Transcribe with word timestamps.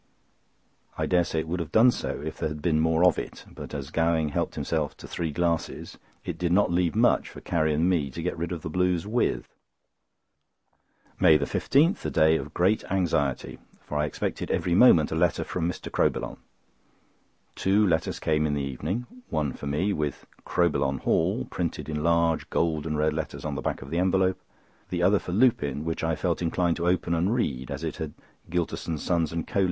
I 0.97 1.05
dare 1.05 1.23
say 1.23 1.37
it 1.41 1.47
would 1.47 1.59
have 1.59 1.71
done 1.71 1.91
so 1.91 2.23
if 2.25 2.39
there 2.39 2.49
had 2.49 2.63
been 2.63 2.79
more 2.79 3.05
of 3.05 3.19
it; 3.19 3.45
but 3.53 3.71
as 3.75 3.91
Gowing 3.91 4.29
helped 4.29 4.55
himself 4.55 4.97
to 4.97 5.07
three 5.07 5.31
glasses, 5.31 5.99
it 6.25 6.39
did 6.39 6.51
not 6.51 6.71
leave 6.71 6.95
much 6.95 7.29
for 7.29 7.39
Carrie 7.39 7.71
and 7.75 7.87
me 7.87 8.09
to 8.09 8.23
get 8.23 8.35
rid 8.35 8.51
of 8.51 8.63
the 8.63 8.69
blues 8.71 9.05
with. 9.05 9.47
MAY 11.19 11.37
15.—A 11.37 12.09
day 12.09 12.35
of 12.35 12.51
great 12.51 12.83
anxiety, 12.89 13.59
for 13.79 13.95
I 13.99 14.05
expected 14.05 14.49
every 14.49 14.73
moment 14.73 15.11
a 15.11 15.15
letter 15.15 15.43
from 15.43 15.69
Mr. 15.69 15.91
Crowbillon. 15.91 16.37
Two 17.53 17.85
letters 17.85 18.17
came 18.19 18.47
in 18.47 18.55
the 18.55 18.63
evening—one 18.63 19.53
for 19.53 19.67
me, 19.67 19.93
with 19.93 20.25
"Crowbillon 20.47 21.01
Hall" 21.01 21.45
printed 21.45 21.87
in 21.87 22.01
large 22.01 22.49
gold 22.49 22.87
and 22.87 22.97
red 22.97 23.13
letters 23.13 23.45
on 23.45 23.53
the 23.53 23.61
back 23.61 23.83
of 23.83 23.91
the 23.91 23.99
envelope; 23.99 24.41
the 24.89 25.03
other 25.03 25.19
for 25.19 25.31
Lupin, 25.31 25.85
which 25.85 26.03
I 26.03 26.15
felt 26.15 26.41
inclined 26.41 26.77
to 26.77 26.87
open 26.87 27.13
and 27.13 27.35
read, 27.35 27.69
as 27.69 27.83
it 27.83 27.97
had 27.97 28.13
"Gylterson, 28.49 28.97
Sons, 28.97 29.31
and 29.31 29.45
Co. 29.45 29.59